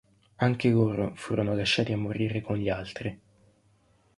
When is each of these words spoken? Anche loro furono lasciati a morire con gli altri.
Anche 0.37 0.67
loro 0.67 1.11
furono 1.15 1.53
lasciati 1.53 1.91
a 1.91 1.97
morire 1.99 2.41
con 2.41 2.57
gli 2.57 2.69
altri. 2.69 3.21